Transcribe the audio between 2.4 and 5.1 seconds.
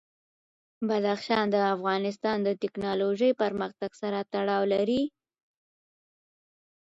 د تکنالوژۍ پرمختګ سره تړاو لري.